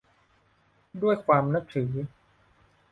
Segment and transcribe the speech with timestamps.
[1.03, 1.91] ด้วยความนับถือ